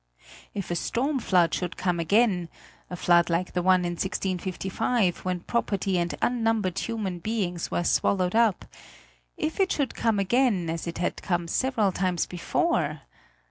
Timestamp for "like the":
3.29-3.61